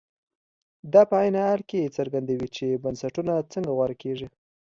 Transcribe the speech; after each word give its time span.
دا 0.93 1.01
په 1.09 1.15
عین 1.21 1.35
حال 1.43 1.61
کې 1.69 1.93
څرګندوي 1.97 2.47
چې 2.55 2.67
بنسټونه 2.83 3.33
څنګه 3.53 3.71
غوره 3.77 3.95
کېږي. 4.03 4.27